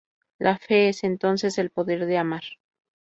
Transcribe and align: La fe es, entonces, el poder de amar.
La 0.39 0.57
fe 0.57 0.89
es, 0.89 1.03
entonces, 1.03 1.59
el 1.59 1.69
poder 1.69 2.07
de 2.07 2.17
amar. 2.17 2.41